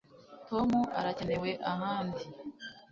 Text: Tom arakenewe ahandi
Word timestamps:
Tom 0.47 0.69
arakenewe 0.99 1.49
ahandi 1.71 2.23